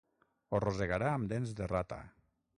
Ho 0.55 0.61
rosegarà 0.63 1.11
amb 1.19 1.31
dents 1.35 1.55
de 1.61 1.71
rata. 1.75 2.03